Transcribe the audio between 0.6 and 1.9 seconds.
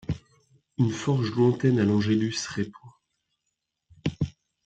Une forge lointaine à